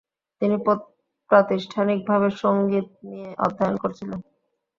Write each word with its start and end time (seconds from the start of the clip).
তিনি 0.41 0.55
প্রাতিষ্ঠানিকভাবে 1.29 2.27
সঙ্গীত 2.43 2.87
নিয়ে 3.09 3.29
অধ্যয়ন 3.45 3.75
করেছিলেন। 3.77 4.19